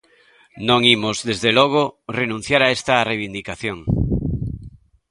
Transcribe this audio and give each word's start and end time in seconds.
Non 0.67 0.81
imos, 0.95 1.17
desde 1.29 1.49
logo, 1.57 1.83
renunciar 2.19 2.61
a 2.63 2.71
esta 2.77 3.05
reivindicación. 3.09 3.79